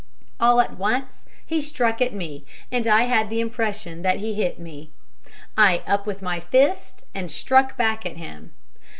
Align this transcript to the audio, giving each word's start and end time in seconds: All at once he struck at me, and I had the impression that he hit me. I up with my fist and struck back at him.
All 0.39 0.59
at 0.59 0.79
once 0.79 1.25
he 1.45 1.61
struck 1.61 2.01
at 2.01 2.11
me, 2.11 2.43
and 2.71 2.87
I 2.87 3.03
had 3.03 3.29
the 3.29 3.39
impression 3.39 4.01
that 4.01 4.15
he 4.17 4.33
hit 4.33 4.57
me. 4.57 4.89
I 5.55 5.83
up 5.85 6.07
with 6.07 6.23
my 6.23 6.39
fist 6.39 7.05
and 7.13 7.29
struck 7.29 7.77
back 7.77 8.03
at 8.03 8.17
him. 8.17 8.51